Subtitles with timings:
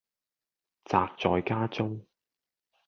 [0.85, 2.03] 宅在家中